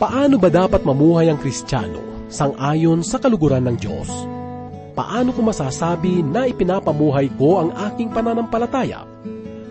[0.00, 4.08] Paano ba dapat mamuhay ang Kristiyano sang-ayon sa kaluguran ng Diyos?
[4.96, 9.04] Paano ko masasabi na ipinapamuhay ko ang aking pananampalataya?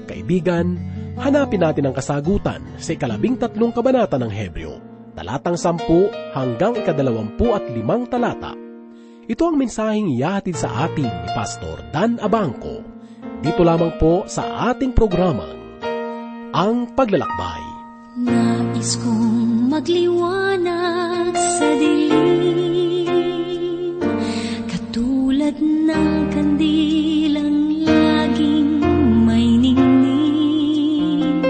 [0.05, 0.77] Kaibigan,
[1.17, 4.77] hanapin natin ang kasagutan sa ikalabing tatlong kabanata ng Hebreo,
[5.17, 8.53] talatang sampu hanggang ikadalawampu at limang talata.
[9.25, 12.85] Ito ang mensaheng iyahatid sa atin ni Pastor Dan Abangco.
[13.41, 15.57] Dito lamang po sa ating programang
[16.53, 17.68] Ang Paglalakbay.
[18.17, 23.21] Nais kong magliwanag sa dilim.
[24.65, 28.81] Katulad ng kandilang laging
[29.29, 31.45] may ningning.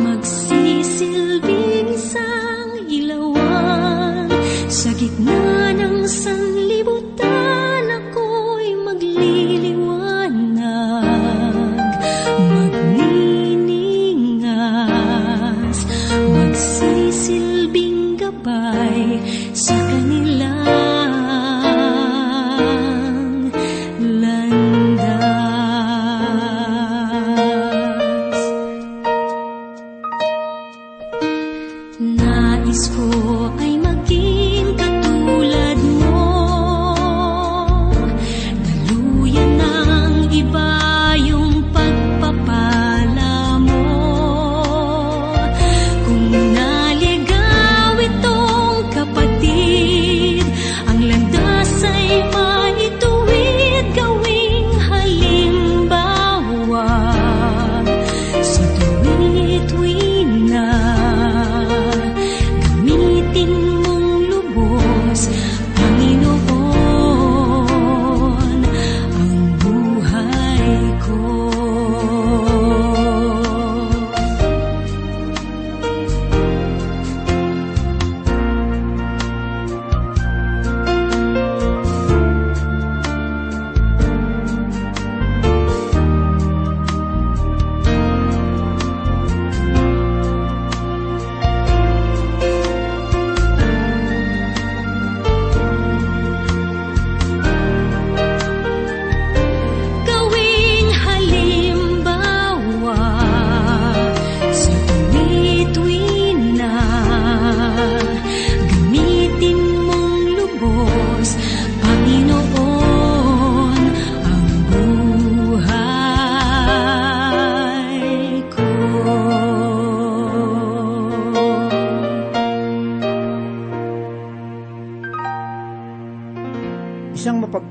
[0.00, 4.32] Magsisilbing isang ilawan
[4.72, 5.31] Sa gitna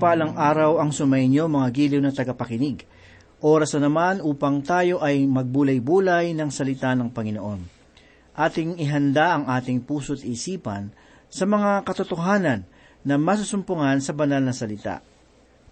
[0.01, 2.89] mapagpalang araw ang sumainyo mga giliw na tagapakinig.
[3.37, 7.61] Oras na naman upang tayo ay magbulay-bulay ng salita ng Panginoon.
[8.33, 10.89] Ating ihanda ang ating puso't isipan
[11.29, 12.65] sa mga katotohanan
[13.05, 15.05] na masusumpungan sa banal na salita.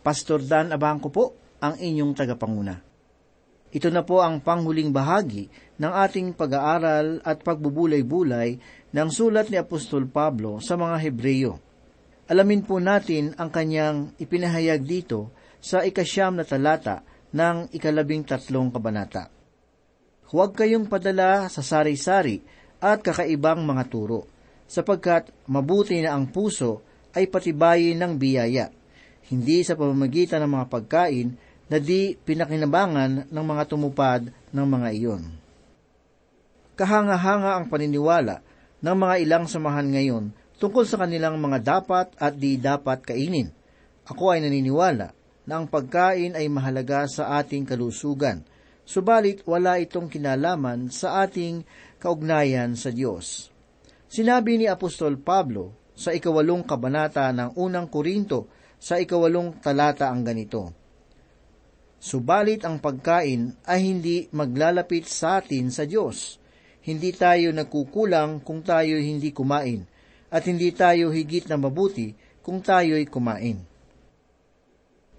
[0.05, 2.77] Pastor Dan Abangco po ang inyong tagapanguna.
[3.73, 5.49] Ito na po ang panghuling bahagi
[5.81, 8.61] ng ating pag-aaral at pagbubulay-bulay
[8.93, 11.68] ng sulat ni Apostol Pablo sa mga Hebreyo.
[12.29, 17.01] Alamin po natin ang kanyang ipinahayag dito sa ikasyam na talata
[17.33, 19.33] ng ikalabing tatlong kabanata.
[20.29, 22.37] Huwag kayong padala sa sari-sari
[22.77, 24.29] at kakaibang mga turo,
[24.69, 26.85] sapagkat mabuti na ang puso
[27.17, 28.69] ay patibayin ng biyaya,
[29.33, 31.33] hindi sa pamamagitan ng mga pagkain
[31.65, 35.23] na di pinakinabangan ng mga tumupad ng mga iyon.
[36.77, 38.45] Kahanga-hanga ang paniniwala
[38.85, 40.29] ng mga ilang samahan ngayon
[40.59, 43.49] tungkol sa kanilang mga dapat at di dapat kainin.
[44.05, 45.15] Ako ay naniniwala
[45.47, 48.45] na ang pagkain ay mahalaga sa ating kalusugan,
[48.85, 51.63] subalit wala itong kinalaman sa ating
[51.97, 53.49] kaugnayan sa Diyos.
[54.05, 60.79] Sinabi ni Apostol Pablo sa ikawalong kabanata ng unang Korinto sa ikawalong talata ang ganito,
[61.99, 66.39] Subalit ang pagkain ay hindi maglalapit sa atin sa Diyos.
[66.79, 69.83] Hindi tayo nagkukulang kung tayo hindi kumain,
[70.29, 72.13] at hindi tayo higit na mabuti
[72.45, 73.61] kung tayo'y kumain.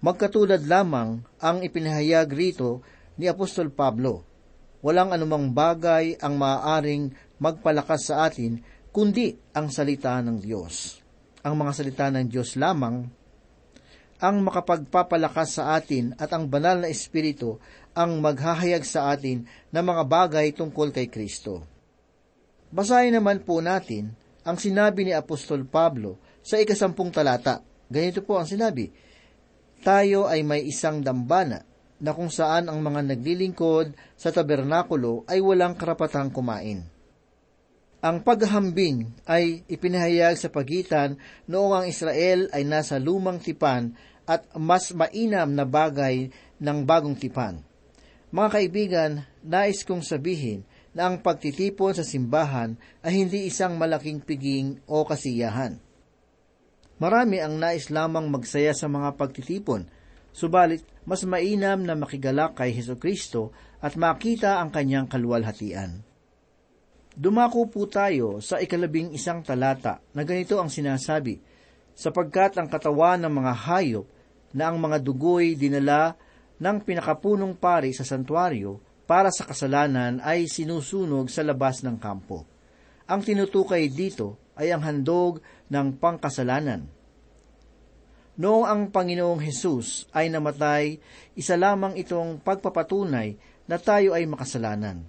[0.01, 2.81] Magkatulad lamang ang ipinahayag rito
[3.21, 4.25] ni Apostol Pablo.
[4.81, 8.57] Walang anumang bagay ang maaaring magpalakas sa atin
[8.89, 10.97] kundi ang salita ng Diyos.
[11.45, 13.05] Ang mga salita ng Diyos lamang
[14.21, 17.57] ang makapagpapalakas sa atin at ang banal na Espiritu
[17.97, 21.65] ang maghahayag sa atin ng mga bagay tungkol kay Kristo.
[22.69, 27.61] Basahin naman po natin ang sinabi ni Apostol Pablo sa ikasampung talata.
[27.91, 28.89] Ganito po ang sinabi,
[29.81, 31.65] Tayo ay may isang dambana
[32.01, 36.81] na kung saan ang mga naglilingkod sa tabernakulo ay walang karapatang kumain.
[38.01, 43.93] Ang paghahambing ay ipinahayag sa pagitan noong ang Israel ay nasa lumang tipan
[44.25, 47.61] at mas mainam na bagay ng bagong tipan.
[48.33, 49.11] Mga kaibigan,
[49.45, 55.79] nais kong sabihin na ang pagtitipon sa simbahan ay hindi isang malaking piging o kasiyahan.
[57.01, 59.87] Marami ang nais lamang magsaya sa mga pagtitipon,
[60.35, 63.49] subalit mas mainam na makigalak kay Heso Kristo
[63.81, 66.05] at makita ang kanyang kaluwalhatian.
[67.11, 71.41] Dumako po tayo sa ikalabing isang talata na ganito ang sinasabi,
[71.91, 74.05] sapagkat ang katawan ng mga hayop
[74.55, 76.15] na ang mga dugoy dinala
[76.61, 78.79] ng pinakapunong pari sa santuario
[79.11, 82.47] para sa kasalanan ay sinusunog sa labas ng kampo.
[83.11, 86.87] Ang tinutukay dito ay ang handog ng pangkasalanan.
[88.39, 90.95] Noong ang Panginoong Hesus ay namatay,
[91.35, 93.35] isa lamang itong pagpapatunay
[93.67, 95.03] na tayo ay makasalanan.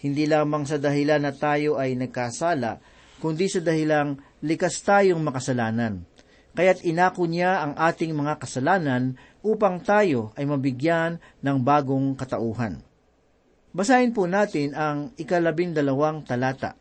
[0.00, 2.80] Hindi lamang sa dahilan na tayo ay nagkasala,
[3.20, 6.08] kundi sa dahilang likas tayong makasalanan.
[6.56, 12.95] Kaya't inako niya ang ating mga kasalanan upang tayo ay mabigyan ng bagong katauhan.
[13.76, 16.80] Basahin po natin ang ikalabing dalawang talata.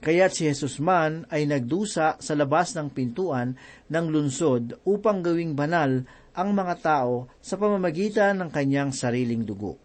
[0.00, 3.52] Kaya't si Jesus man ay nagdusa sa labas ng pintuan
[3.92, 6.00] ng lunsod upang gawing banal
[6.32, 9.76] ang mga tao sa pamamagitan ng kanyang sariling dugo.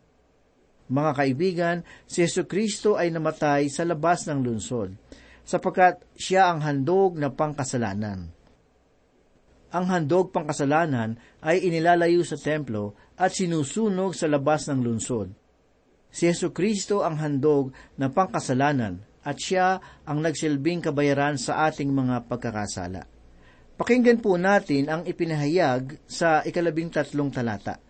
[0.87, 1.77] Mga kaibigan,
[2.07, 4.95] si Yesu Kristo ay namatay sa labas ng lunsod,
[5.43, 8.31] sapagkat siya ang handog na pangkasalanan.
[9.75, 15.42] Ang handog pangkasalanan ay inilalayo sa templo at sinusunog sa labas ng lunsod
[16.13, 22.29] Si Yesu Kristo ang handog na pangkasalanan at siya ang nagsilbing kabayaran sa ating mga
[22.29, 23.09] pagkakasala.
[23.73, 27.81] Pakinggan po natin ang ipinahayag sa ikalabing tatlong talata.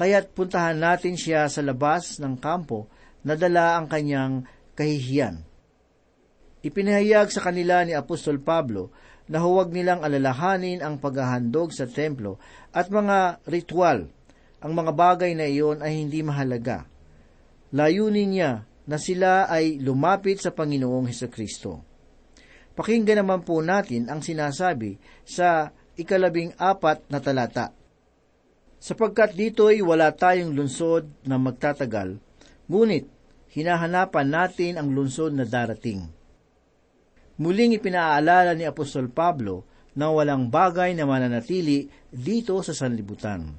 [0.00, 2.88] Kaya't puntahan natin siya sa labas ng kampo
[3.20, 5.44] na dala ang kanyang kahihiyan.
[6.64, 8.88] Ipinahayag sa kanila ni Apostol Pablo
[9.28, 12.40] na huwag nilang alalahanin ang paghahandog sa templo
[12.72, 14.08] at mga ritual.
[14.64, 16.88] Ang mga bagay na iyon ay hindi mahalaga
[17.72, 18.52] layunin niya
[18.84, 21.80] na sila ay lumapit sa Panginoong Heso Kristo.
[22.74, 27.70] Pakinggan naman po natin ang sinasabi sa ikalabing apat na talata.
[28.82, 32.20] Sapagkat dito'y wala tayong lunsod na magtatagal,
[32.68, 33.08] ngunit
[33.54, 36.04] hinahanapan natin ang lunsod na darating.
[37.38, 39.64] Muling ipinaalala ni Apostol Pablo
[39.94, 43.54] na walang bagay na mananatili dito sa sanlibutan.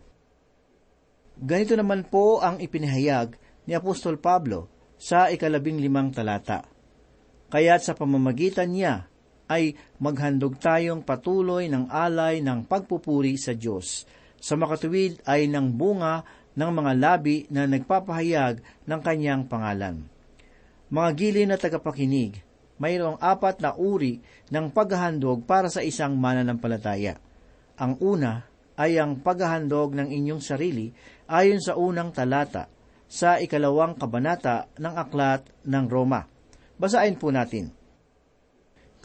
[1.36, 6.64] Ganito naman po ang ipinahayag ni Apostol Pablo sa ikalabing limang talata.
[7.52, 9.06] Kaya't sa pamamagitan niya
[9.46, 14.10] ay maghandog tayong patuloy ng alay ng pagpupuri sa Diyos.
[14.42, 16.26] Sa makatuwid ay ng bunga
[16.56, 20.06] ng mga labi na nagpapahayag ng kanyang pangalan.
[20.90, 22.42] Mga gili na tagapakinig,
[22.78, 27.18] mayroong apat na uri ng paghahandog para sa isang mananampalataya.
[27.76, 28.46] Ang una
[28.76, 30.92] ay ang paghahandog ng inyong sarili
[31.32, 32.75] ayon sa unang talata
[33.06, 36.26] sa ikalawang kabanata ng Aklat ng Roma.
[36.76, 37.72] Basahin po natin.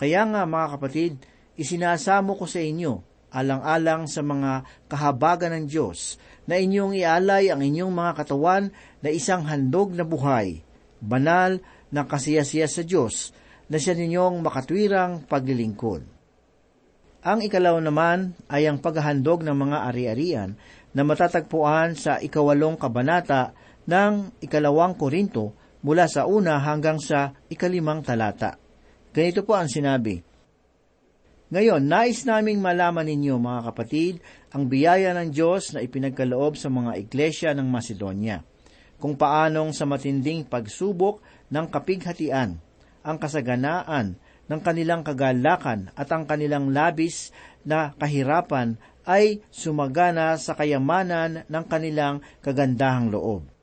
[0.00, 1.12] Kaya nga mga kapatid,
[1.60, 6.16] isinasamo ko sa inyo, alang-alang sa mga kahabagan ng Diyos,
[6.48, 8.72] na inyong ialay ang inyong mga katawan
[9.04, 10.64] na isang handog na buhay,
[10.98, 13.36] banal na kasiyasiya sa Diyos,
[13.70, 16.02] na siya ninyong makatwirang paglilingkod.
[17.20, 20.50] Ang ikalaw naman ay ang paghahandog ng mga ari-arian
[20.96, 23.52] na matatagpuan sa ikawalong kabanata
[23.90, 28.54] ng ikalawang Korinto mula sa una hanggang sa ikalimang talata.
[29.10, 30.22] Ganito po ang sinabi,
[31.50, 34.22] Ngayon, nais naming malaman ninyo, mga kapatid,
[34.54, 38.38] ang biyaya ng Diyos na ipinagkaloob sa mga iglesia ng Macedonia,
[39.02, 41.18] kung paanong sa matinding pagsubok
[41.50, 42.62] ng kapighatian,
[43.02, 44.14] ang kasaganaan
[44.46, 47.34] ng kanilang kagalakan at ang kanilang labis
[47.66, 48.78] na kahirapan
[49.08, 53.59] ay sumagana sa kayamanan ng kanilang kagandahang loob.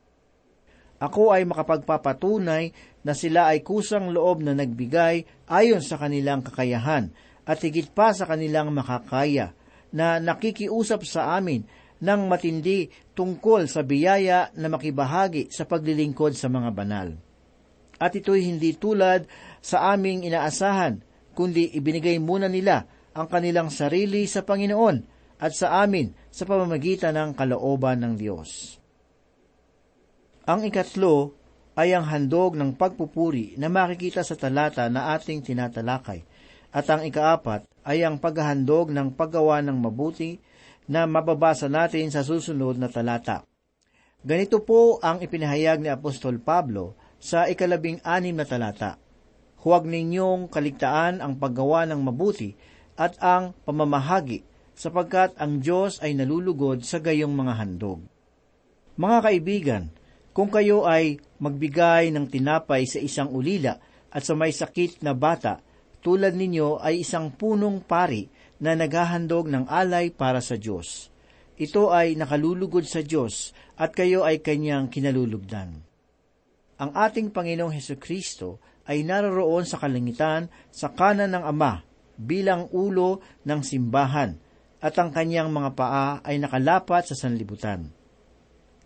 [0.97, 2.73] Ako ay makapagpapatunay
[3.05, 7.13] na sila ay kusang loob na nagbigay ayon sa kanilang kakayahan
[7.45, 9.53] at higit pa sa kanilang makakaya
[9.93, 11.63] na nakikiusap sa amin
[12.01, 17.13] ng matindi tungkol sa biyaya na makibahagi sa paglilingkod sa mga banal.
[17.97, 19.25] At ito'y hindi tulad
[19.57, 21.01] sa aming inaasahan,
[21.33, 22.85] kundi ibinigay muna nila
[23.17, 24.97] ang kanilang sarili sa Panginoon
[25.41, 28.76] at sa amin sa pamamagitan ng kalooban ng Diyos.
[30.47, 31.35] Ang ikatlo
[31.75, 36.23] ay ang handog ng pagpupuri na makikita sa talata na ating tinatalakay.
[36.71, 40.39] At ang ikaapat ay ang paghahandog ng paggawa ng mabuti
[40.87, 43.43] na mababasa natin sa susunod na talata.
[44.23, 48.95] Ganito po ang ipinahayag ni Apostol Pablo sa ikalabing anim na talata.
[49.67, 52.55] huwag ninyong kaligtaan ang paggawa ng mabuti
[52.95, 57.99] at ang pamamahagi, sapagkat ang Diyos ay nalulugod sa gayong mga handog.
[58.95, 59.83] Mga kaibigan,
[60.37, 63.73] kung kayo ay magbigay ng tinapay sa isang ulila
[64.13, 65.65] at sa may sakit na bata,
[66.05, 68.29] tulad ninyo ay isang punong pari
[68.61, 71.09] na naghahandog ng alay para sa Diyos.
[71.57, 73.49] Ito ay nakalulugod sa Diyos
[73.81, 75.81] at kayo ay kanyang kinalulugdan.
[76.77, 81.81] Ang ating Panginoong Heso Kristo ay naroroon sa kalangitan sa kanan ng Ama
[82.13, 84.37] bilang ulo ng simbahan
[84.85, 87.89] at ang kanyang mga paa ay nakalapat sa sanlibutan.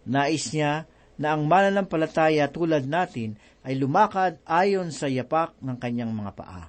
[0.08, 0.88] Nais niya
[1.22, 6.64] na ang mananampalataya tulad natin ay lumakad ayon sa yapak ng kanyang mga paa.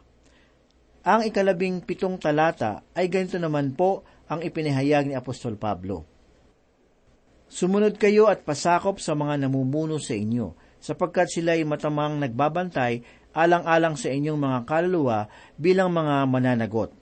[1.02, 6.04] Ang ikalabing pitong talata ay ganito naman po ang ipinahayag ni Apostol Pablo.
[7.48, 13.96] Sumunod kayo at pasakop sa mga namumuno sa inyo, sapagkat sila ay matamang nagbabantay alang-alang
[13.96, 16.92] sa inyong mga kaluluwa bilang mga mananagot.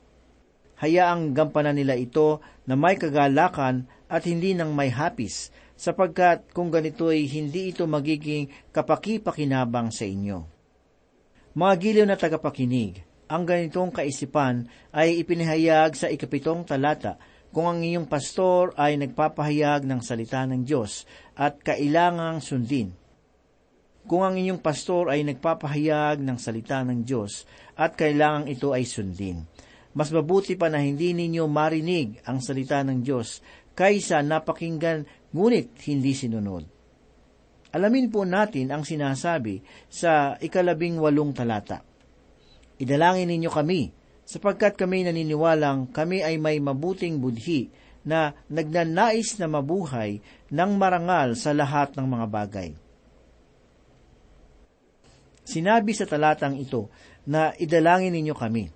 [0.80, 7.25] Hayaang gampanan nila ito na may kagalakan at hindi nang may hapis, sapagkat kung ganito'y
[7.25, 10.45] hindi ito magiging kapaki-pakinabang sa inyo.
[11.57, 13.01] Mga giliw na tagapakinig,
[13.33, 17.17] ang ganitong kaisipan ay ipinahayag sa ikapitong talata
[17.49, 22.93] kung ang iyong pastor ay nagpapahayag ng salita ng Diyos at kailangang sundin.
[24.05, 29.49] Kung ang inyong pastor ay nagpapahayag ng salita ng Diyos at kailangang ito ay sundin.
[29.91, 33.43] Mas mabuti pa na hindi ninyo marinig ang salita ng Diyos
[33.75, 36.65] kaysa napakinggan ngunit hindi sinunod.
[37.71, 41.87] Alamin po natin ang sinasabi sa ikalabing walong talata.
[42.83, 43.95] Idalangin ninyo kami,
[44.27, 47.71] sapagkat kami naniniwalang kami ay may mabuting budhi
[48.03, 50.19] na nagnanais na mabuhay
[50.51, 52.71] ng marangal sa lahat ng mga bagay.
[55.45, 56.89] Sinabi sa talatang ito
[57.27, 58.71] na idalangin ninyo kami.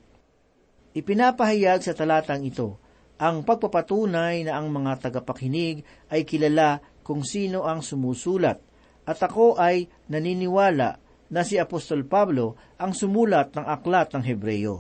[0.94, 2.78] Ipinapahayag sa talatang ito
[3.20, 8.58] ang pagpapatunay na ang mga tagapakinig ay kilala kung sino ang sumusulat
[9.04, 10.98] at ako ay naniniwala
[11.30, 14.76] na si Apostol Pablo ang sumulat ng aklat ng Hebreyo.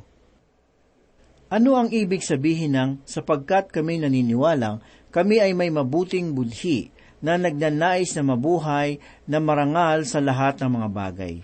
[1.52, 4.82] Ano ang ibig sabihin ng sapagkat kami naniniwalang
[5.14, 6.90] kami ay may mabuting budhi
[7.22, 8.98] na nagnanais na mabuhay
[9.30, 11.34] na marangal sa lahat ng mga bagay?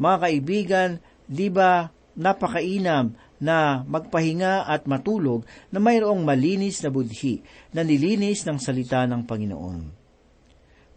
[0.00, 0.90] Mga kaibigan,
[1.28, 7.40] di ba napakainam na magpahinga at matulog na mayroong malinis na budhi
[7.72, 10.00] na nilinis ng salita ng Panginoon?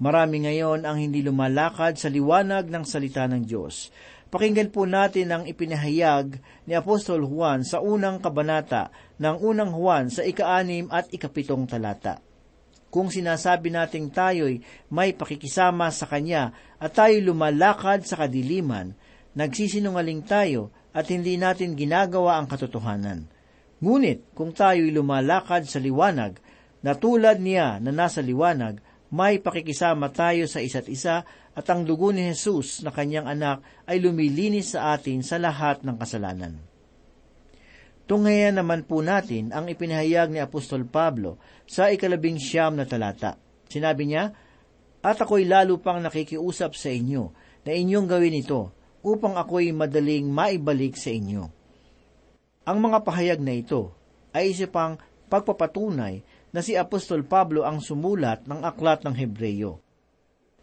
[0.03, 3.87] Marami ngayon ang hindi lumalakad sa liwanag ng salita ng Diyos.
[4.27, 10.25] Pakinggan po natin ang ipinahayag ni Apostol Juan sa unang kabanata ng unang Juan sa
[10.25, 12.19] ikaanim at ikapitong talata.
[12.93, 14.61] Kung sinasabi nating tayo'y
[14.93, 18.93] may pakikisama sa Kanya at tayo lumalakad sa kadiliman,
[19.33, 23.25] nagsisinungaling tayo at hindi natin ginagawa ang katotohanan.
[23.83, 26.39] Ngunit kung tayo'y lumalakad sa liwanag,
[26.83, 28.79] na tulad niya na nasa liwanag,
[29.13, 34.01] may pakikisama tayo sa isa't isa at ang dugo ni Jesus na kanyang anak ay
[34.01, 36.57] lumilinis sa atin sa lahat ng kasalanan.
[38.03, 43.39] Tunghayan naman po natin ang ipinahayag ni Apostol Pablo sa ikalabing siyam na talata.
[43.71, 44.35] Sinabi niya,
[44.99, 47.31] At ako'y lalo pang nakikiusap sa inyo
[47.63, 51.51] na inyong gawin ito upang ako'y madaling maibalik sa inyo.
[52.63, 53.91] Ang mga pahayag na ito
[54.31, 54.95] ay isa pang
[55.27, 56.23] pagpapatunay
[56.55, 59.83] na si Apostol Pablo ang sumulat ng aklat ng Hebreyo.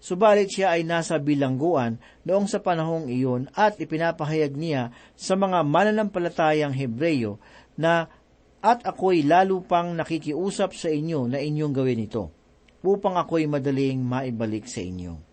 [0.01, 6.73] Subalit siya ay nasa bilangguan noong sa panahong iyon at ipinapahayag niya sa mga mananampalatayang
[6.73, 7.37] Hebreyo
[7.77, 8.09] na
[8.65, 12.33] at ako'y lalo pang nakikiusap sa inyo na inyong gawin ito,
[12.81, 15.30] upang ako'y madaling maibalik sa inyo.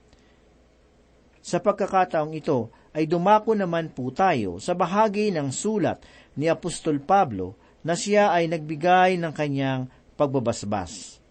[1.48, 6.04] Sa pagkakataong ito, ay dumako naman po tayo sa bahagi ng sulat
[6.36, 7.56] ni Apostol Pablo
[7.88, 9.88] na siya ay nagbigay ng kanyang
[10.20, 11.24] pagbabasbas.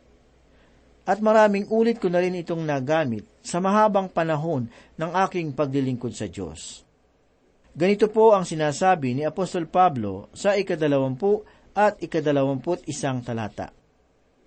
[1.05, 6.25] At maraming ulit ko na rin itong nagamit sa mahabang panahon ng aking paglilingkod sa
[6.33, 6.81] Diyos.
[7.77, 11.45] Ganito po ang sinasabi ni Apostol Pablo sa ikadalawampu
[11.77, 13.69] at ikadalawamput isang talata.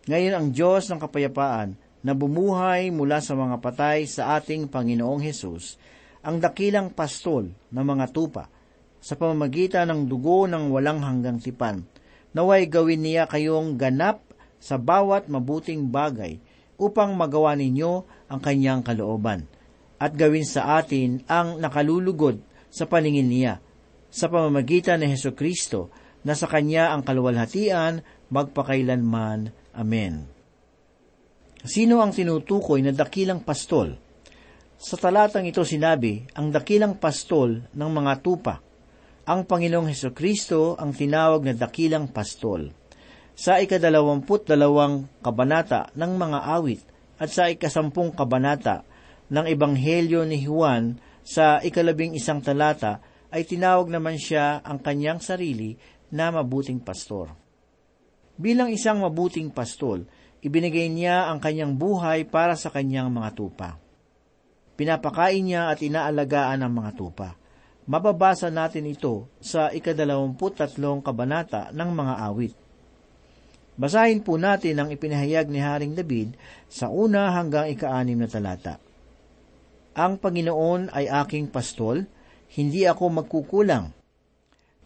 [0.09, 5.75] Ngayon ang Diyos ng kapayapaan na bumuhay mula sa mga patay sa ating Panginoong Hesus,
[6.23, 8.47] ang dakilang pastol ng mga tupa,
[8.99, 11.87] sa pamamagitan ng dugo ng walang hanggang tipan,
[12.35, 14.19] naway gawin niya kayong ganap
[14.59, 16.39] sa bawat mabuting bagay
[16.75, 19.47] upang magawa ninyo ang kanyang kalooban
[19.99, 22.39] at gawin sa atin ang nakalulugod
[22.71, 23.59] sa paningin niya
[24.07, 25.91] sa pamamagitan ni Heso Kristo
[26.23, 28.01] na sa Kanya ang kaluwalhatian
[28.31, 29.51] magpakailanman.
[29.75, 30.38] Amen.
[31.59, 33.99] Sino ang tinutukoy na dakilang pastol?
[34.79, 38.63] Sa talatang ito sinabi, ang dakilang pastol ng mga tupa.
[39.29, 42.73] ang Panginoong Heso Kristo ang tinawag na dakilang pastol.
[43.37, 46.81] Sa ikadalawamput dalawang kabanata ng mga awit
[47.21, 48.81] at sa ikasampung kabanata
[49.29, 55.77] ng Ebanghelyo ni Juan sa ikalabing isang talata ay tinawag naman siya ang kanyang sarili
[56.09, 57.29] na mabuting pastor.
[58.33, 63.69] Bilang isang mabuting pastol, ibinigay niya ang kanyang buhay para sa kanyang mga tupa.
[64.79, 67.35] Pinapakain niya at inaalagaan ang mga tupa.
[67.89, 72.53] Mababasa natin ito sa ikadalawamput tatlong kabanata ng mga awit.
[73.79, 76.35] Basahin po natin ang ipinahayag ni Haring David
[76.67, 78.79] sa una hanggang ikaanim na talata.
[79.95, 82.05] Ang Panginoon ay aking pastol,
[82.55, 83.91] hindi ako magkukulang.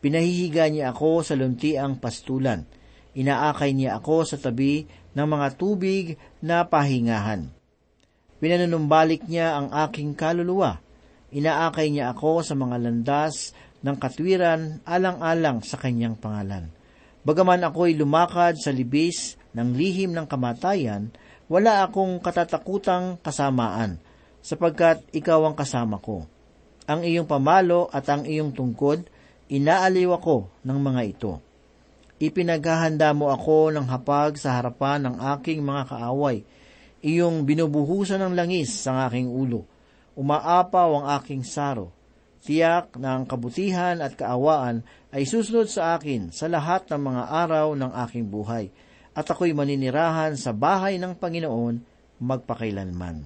[0.01, 2.65] Pinahihiga niya ako sa luntiang pastulan
[3.13, 7.50] Inaakay niya ako sa tabi ng mga tubig na pahingahan.
[8.41, 10.82] Pinanunumbalik niya ang aking kaluluwa.
[11.34, 16.70] Inaakay niya ako sa mga landas ng katwiran alang-alang sa kanyang pangalan.
[17.24, 21.10] Bagaman ako'y lumakad sa libis ng lihim ng kamatayan,
[21.48, 23.96] wala akong katatakutang kasamaan,
[24.43, 26.27] sapagkat ikaw ang kasama ko.
[26.84, 29.08] Ang iyong pamalo at ang iyong tungkod,
[29.48, 31.52] inaaliw ako ng mga ito
[32.22, 36.46] Ipinaghahanda mo ako ng hapag sa harapan ng aking mga kaaway.
[37.01, 39.65] Iyong binubuhusan ng langis sa aking ulo.
[40.13, 41.89] Umaapaw ang aking saro.
[42.46, 47.74] Tiyak na ang kabutihan at kaawaan ay susunod sa akin sa lahat ng mga araw
[47.74, 48.70] ng aking buhay.
[49.17, 51.82] At ako'y maninirahan sa bahay ng Panginoon
[52.22, 53.25] magpakailanman.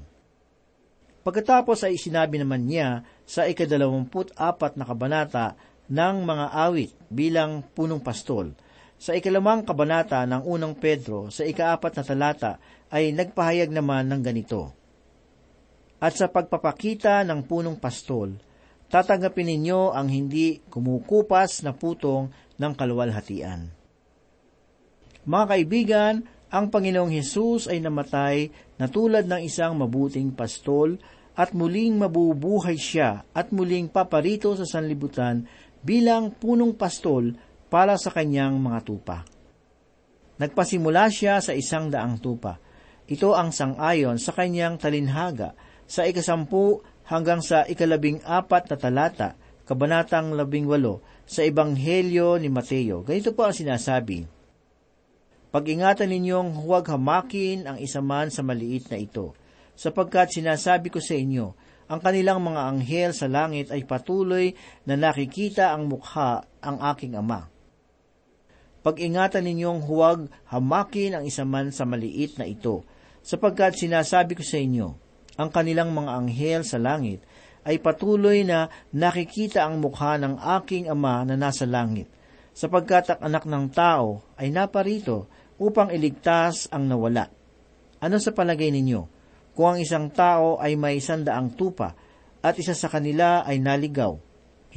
[1.27, 5.59] Pagkatapos ay sinabi naman niya sa ikadalawamput apat na kabanata
[5.91, 8.55] ng mga awit bilang punong pastol–
[8.97, 12.51] sa ikalamang kabanata ng unang Pedro, sa ikaapat na talata,
[12.89, 14.73] ay nagpahayag naman ng ganito.
[16.01, 18.37] At sa pagpapakita ng punong pastol,
[18.89, 23.69] tatanggapin ninyo ang hindi kumukupas na putong ng kaluwalhatian.
[25.27, 26.13] Mga kaibigan,
[26.47, 28.47] ang Panginoong Hesus ay namatay
[28.79, 30.95] na tulad ng isang mabuting pastol
[31.35, 35.43] at muling mabubuhay siya at muling paparito sa sanlibutan
[35.83, 37.35] bilang punong pastol
[37.67, 39.27] para sa kanyang mga tupa.
[40.37, 42.61] Nagpasimula siya sa isang daang tupa.
[43.07, 49.29] Ito ang sangayon sa kanyang talinhaga sa ikasampu hanggang sa ikalabing apat na talata,
[49.63, 53.03] kabanatang labing walo, sa Ebanghelyo ni Mateo.
[53.03, 54.27] Ganito po ang sinasabi,
[55.47, 59.31] Pag-ingatan ninyong huwag hamakin ang isa man sa maliit na ito,
[59.79, 61.55] sapagkat sinasabi ko sa inyo,
[61.87, 64.51] ang kanilang mga anghel sa langit ay patuloy
[64.83, 67.47] na nakikita ang mukha ang aking ama
[68.87, 72.87] pag-ingatan ninyong huwag hamakin ang isa man sa maliit na ito,
[73.19, 74.87] sapagkat sinasabi ko sa inyo,
[75.35, 77.19] ang kanilang mga anghel sa langit
[77.67, 82.07] ay patuloy na nakikita ang mukha ng aking ama na nasa langit,
[82.55, 85.27] sapagkat ang anak ng tao ay naparito
[85.59, 87.27] upang iligtas ang nawala.
[87.99, 89.01] Ano sa palagay ninyo?
[89.51, 91.91] Kung ang isang tao ay may sandaang tupa
[92.39, 94.15] at isa sa kanila ay naligaw,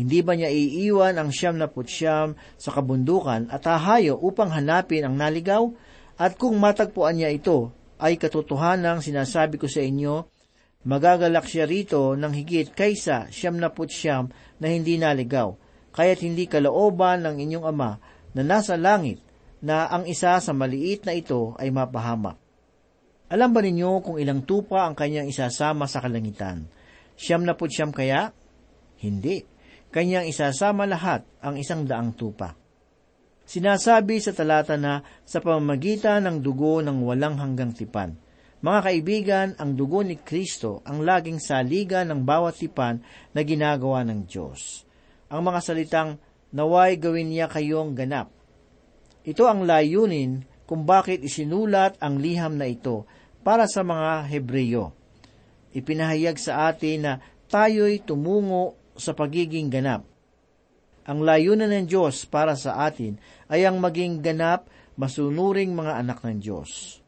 [0.01, 5.13] hindi ba niya iiwan ang siyam na putsyam sa kabundukan at hahayo upang hanapin ang
[5.21, 5.69] naligaw?
[6.17, 7.69] At kung matagpuan niya ito,
[8.01, 10.25] ay katotohanang sinasabi ko sa inyo,
[10.89, 15.53] magagalak siya rito ng higit kaysa siyam na putsyam na hindi naligaw,
[15.93, 18.01] kaya't hindi kalooban ng inyong ama
[18.33, 19.21] na nasa langit
[19.61, 22.41] na ang isa sa maliit na ito ay mapahamak.
[23.29, 26.65] Alam ba ninyo kung ilang tupa ang kanyang isasama sa kalangitan?
[27.21, 28.33] Siyam na putsyam kaya?
[28.97, 29.60] Hindi
[29.91, 32.55] kanyang isasama lahat ang isang daang tupa.
[33.51, 38.15] Sinasabi sa talata na sa pamamagitan ng dugo ng walang hanggang tipan.
[38.63, 43.03] Mga kaibigan, ang dugo ni Kristo ang laging saliga ng bawat tipan
[43.35, 44.87] na ginagawa ng Diyos.
[45.33, 46.11] Ang mga salitang,
[46.55, 48.31] naway gawin niya kayong ganap.
[49.27, 53.03] Ito ang layunin kung bakit isinulat ang liham na ito
[53.43, 54.95] para sa mga Hebreyo.
[55.75, 57.13] Ipinahayag sa atin na
[57.51, 60.05] tayo'y tumungo sa pagiging ganap.
[61.09, 63.17] Ang layunan ng Diyos para sa atin
[63.49, 64.69] ay ang maging ganap,
[65.01, 67.01] masunuring mga anak ng Diyos.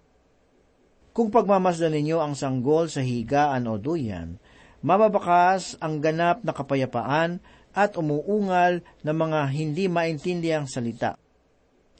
[1.12, 4.40] Kung pagmamasdan ninyo ang sanggol sa higaan o duyan,
[4.80, 7.36] mababakas ang ganap na kapayapaan
[7.76, 11.20] at umuungal ng mga hindi maintindiang salita.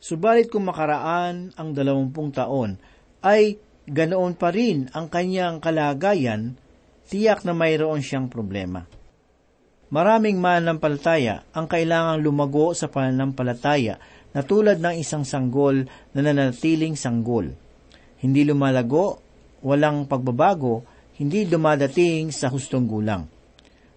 [0.01, 2.81] Subalit kung makaraan ang dalawampung taon,
[3.23, 6.57] ay ganoon pa rin ang kanyang kalagayan,
[7.07, 8.89] tiyak na mayroon siyang problema.
[9.93, 14.01] Maraming mananampalataya ang kailangang lumago sa pananampalataya
[14.33, 15.85] na tulad ng isang sanggol
[16.17, 17.53] na nanatiling sanggol.
[18.25, 19.21] Hindi lumalago,
[19.61, 20.81] walang pagbabago,
[21.21, 23.29] hindi dumadating sa hustong gulang.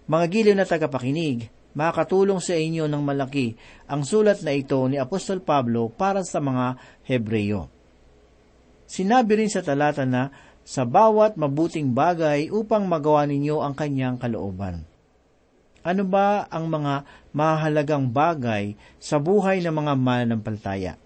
[0.04, 3.56] Mga giliw na tagapakinig, makatulong sa inyo ng malaki
[3.88, 6.76] ang sulat na ito ni Apostol Pablo para sa mga
[7.08, 7.72] Hebreyo.
[8.84, 10.28] Sinabi rin sa talata na
[10.60, 14.84] sa bawat mabuting bagay upang magawa ninyo ang kanyang kalooban.
[15.86, 20.98] Ano ba ang mga mahalagang bagay sa buhay ng mga mananampalataya?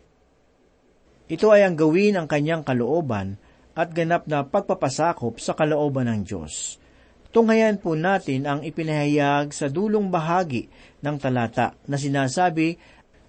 [1.28, 3.36] Ito ay ang gawin ang kanyang kalooban
[3.76, 6.80] at ganap na pagpapasakop sa kalooban ng Diyos.
[7.28, 10.72] Tunghayan po natin ang ipinahayag sa dulong bahagi
[11.04, 12.74] ng talata na sinasabi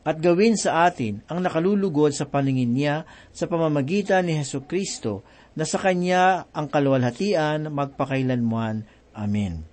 [0.08, 5.22] at gawin sa atin ang nakalulugod sa paningin niya sa pamamagitan ni Heso Kristo
[5.54, 8.88] na sa Kanya ang kaluwalhatian magpakailanman.
[9.14, 9.71] Amen.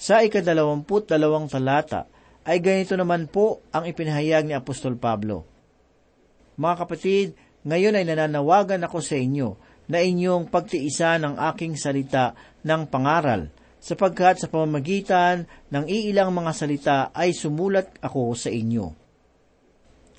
[0.00, 2.08] Sa ikadalawamput dalawang talata
[2.48, 5.44] ay ganito naman po ang ipinahayag ni Apostol Pablo.
[6.56, 7.26] Mga kapatid,
[7.68, 9.60] ngayon ay nananawagan ako sa inyo
[9.92, 12.32] na inyong pagtiisan ang aking salita
[12.64, 18.96] ng pangaral sapagkat sa pamamagitan ng iilang mga salita ay sumulat ako sa inyo.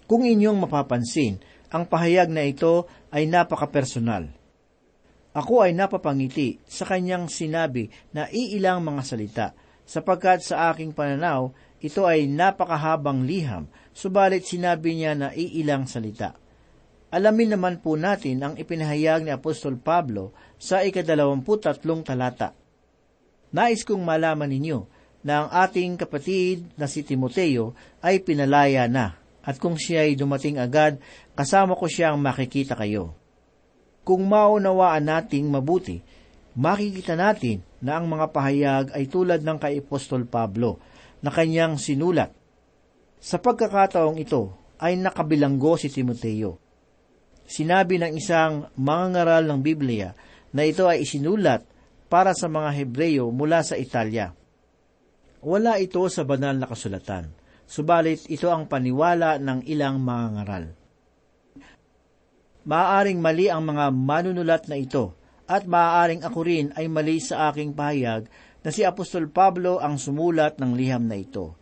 [0.06, 1.42] Kung inyong mapapansin,
[1.74, 4.30] ang pahayag na ito ay napaka-personal.
[5.34, 9.48] Ako ay napapangiti sa kanyang sinabi na iilang mga salita,
[9.92, 11.52] sapagkat sa aking pananaw,
[11.84, 16.40] ito ay napakahabang liham, subalit sinabi niya na iilang salita.
[17.12, 22.56] Alamin naman po natin ang ipinahayag ni Apostol Pablo sa ikadalawamput tatlong talata.
[23.52, 24.80] Nais kong malaman ninyo
[25.28, 30.56] na ang ating kapatid na si Timoteo ay pinalaya na at kung siya ay dumating
[30.56, 31.04] agad,
[31.36, 33.18] kasama ko siyang makikita kayo.
[34.08, 36.00] Kung maunawaan nating mabuti,
[36.58, 40.78] makikita natin na ang mga pahayag ay tulad ng kay Apostol Pablo
[41.24, 42.34] na kanyang sinulat.
[43.22, 46.58] Sa pagkakataong ito ay nakabilanggo si Timoteo.
[47.46, 50.16] Sinabi ng isang mangangaral ng Biblia
[50.52, 51.64] na ito ay isinulat
[52.12, 54.36] para sa mga Hebreyo mula sa Italia.
[55.42, 57.34] Wala ito sa banal na kasulatan,
[57.66, 60.66] subalit ito ang paniwala ng ilang mga ngaral.
[62.62, 65.18] Maaaring mali ang mga manunulat na ito,
[65.52, 68.32] at maaaring ako rin ay mali sa aking pahayag
[68.64, 71.60] na si Apostol Pablo ang sumulat ng liham na ito.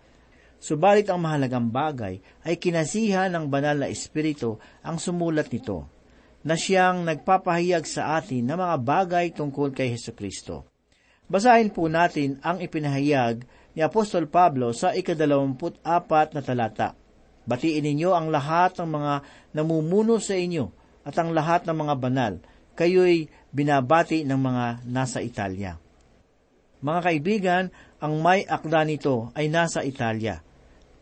[0.61, 5.89] Subalit ang mahalagang bagay ay kinasihan ng banal na espiritu ang sumulat nito
[6.45, 10.69] na siyang nagpapahayag sa atin ng mga bagay tungkol kay Heso Kristo.
[11.25, 16.93] Basahin po natin ang ipinahayag ni Apostol Pablo sa ikadalawamput apat na talata.
[17.47, 19.13] Batiin ninyo ang lahat ng mga
[19.55, 20.69] namumuno sa inyo
[21.07, 22.33] at ang lahat ng mga banal.
[22.75, 25.77] Kayo'y binabati ng mga nasa Italia.
[26.79, 27.63] Mga kaibigan,
[27.99, 30.39] ang may akda nito ay nasa Italia.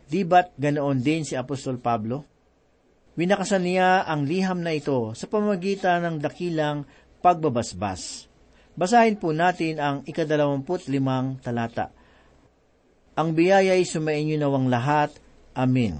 [0.08, 2.26] Di ba't ganoon din si Apostol Pablo?
[3.14, 6.86] Winakasan niya ang liham na ito sa pamagitan ng dakilang
[7.18, 8.30] pagbabasbas.
[8.78, 11.90] Basahin po natin ang ikadalawamput limang talata.
[13.18, 15.10] Ang biyaya'y sumainyo nawang lahat.
[15.50, 15.98] Amen.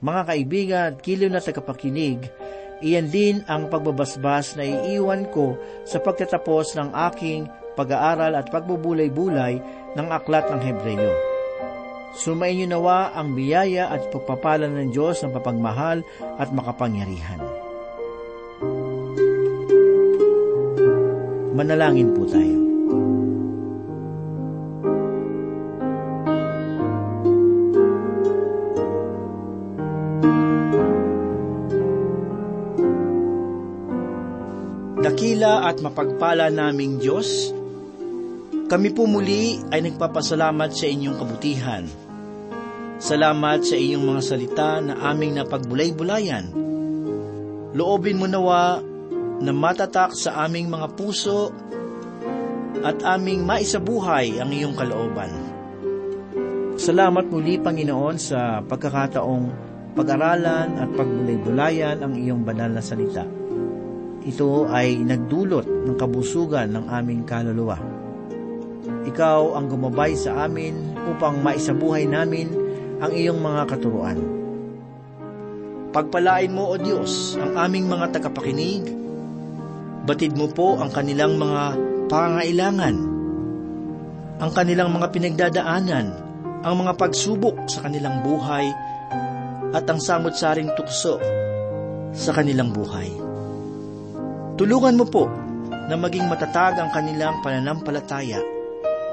[0.00, 2.24] Mga kaibigan at kilo na tagapakinig,
[2.84, 5.56] iyan din ang pagbabasbas na iiwan ko
[5.88, 9.58] sa pagtatapos ng aking pag-aaral at pagbubulay-bulay
[9.96, 11.12] ng aklat ng Hebreyo.
[12.14, 16.06] Sumainyo nawa ang biyaya at pagpapala ng Diyos ng papagmahal
[16.38, 17.42] at makapangyarihan.
[21.56, 22.63] Manalangin po tayo.
[35.24, 37.48] Dakila at mapagpala naming Diyos,
[38.68, 41.84] kami po muli ay nagpapasalamat sa inyong kabutihan
[43.00, 46.52] Salamat sa iyong mga salita na aming napagbulay-bulayan.
[47.72, 48.84] Loobin mo nawa
[49.40, 51.56] na matatak sa aming mga puso
[52.84, 55.32] at aming maisabuhay ang iyong kalooban.
[56.76, 59.44] Salamat muli, Panginoon, sa pagkakataong
[59.96, 63.24] pag-aralan at pagbulay-bulayan ang iyong banal na salita.
[64.24, 67.76] Ito ay nagdulot ng kabusugan ng aming kaluluwa.
[69.04, 72.48] Ikaw ang gumabay sa amin upang maisabuhay namin
[73.04, 74.16] ang iyong mga katuruan.
[75.92, 78.82] Pagpalain mo, O Diyos, ang aming mga tagapakinig.
[80.08, 81.62] Batid mo po ang kanilang mga
[82.08, 82.96] pangailangan,
[84.40, 86.06] ang kanilang mga pinagdadaanan,
[86.64, 88.66] ang mga pagsubok sa kanilang buhay,
[89.70, 91.20] at ang samot-saring tukso
[92.10, 93.23] sa kanilang buhay.
[94.54, 95.26] Tulungan mo po
[95.90, 98.38] na maging matatag ang kanilang pananampalataya